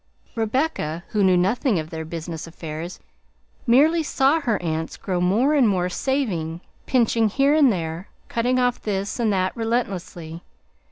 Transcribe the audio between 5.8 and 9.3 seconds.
saving, pinching here and there, cutting off this